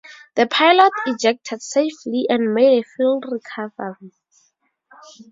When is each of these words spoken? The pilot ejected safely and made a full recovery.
The 0.33 0.47
pilot 0.47 0.91
ejected 1.05 1.61
safely 1.61 2.25
and 2.27 2.55
made 2.55 2.79
a 2.79 2.83
full 2.97 3.21
recovery. 3.21 4.09